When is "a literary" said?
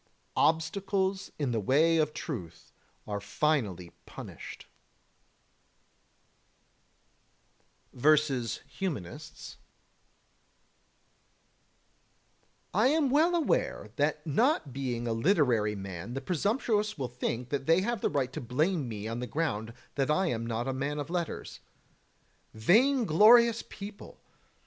15.07-15.75